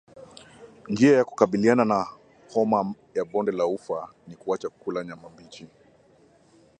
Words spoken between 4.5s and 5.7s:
kula nyama mbichi